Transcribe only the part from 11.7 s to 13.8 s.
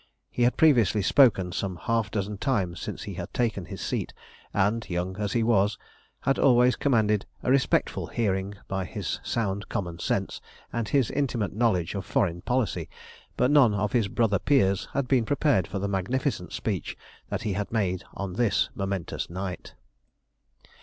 of foreign policy, but none